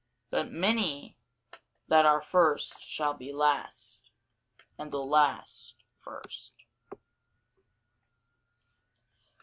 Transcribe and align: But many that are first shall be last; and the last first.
But 0.31 0.49
many 0.51 1.15
that 1.87 2.07
are 2.07 2.23
first 2.23 2.81
shall 2.81 3.13
be 3.13 3.31
last; 3.31 4.09
and 4.79 4.91
the 4.91 4.97
last 4.97 5.75
first. 5.99 6.55